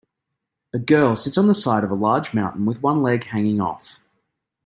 A 0.73 0.79
girl 0.79 1.15
sits 1.15 1.37
on 1.37 1.45
the 1.45 1.53
side 1.53 1.83
of 1.83 1.91
a 1.91 1.93
large 1.93 2.33
mountain 2.33 2.65
with 2.65 2.81
one 2.81 3.03
leg 3.03 3.25
hanging 3.25 3.61
off. 3.61 3.99